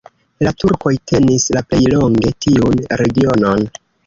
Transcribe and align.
La 0.45 0.53
turkoj 0.63 0.93
tenis 1.11 1.45
la 1.57 1.63
plej 1.75 1.83
longe 1.93 2.33
tiun 2.47 2.83
regionon. 3.05 3.69